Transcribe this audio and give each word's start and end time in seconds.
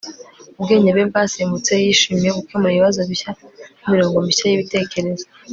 Ubwenge 0.59 0.89
bwe 0.91 1.03
bwasimbutse 1.09 1.71
yishimiye 1.83 2.29
gukemura 2.37 2.71
ibibazo 2.73 2.99
bishya 3.09 3.31
nimirongo 3.79 4.17
mishya 4.25 4.45
yibitekerezo 4.47 5.25